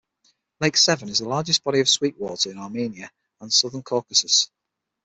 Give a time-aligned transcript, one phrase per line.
[0.59, 4.49] Lake Sevan is the largest body of sweet water in Armenia and Southern Caucasus.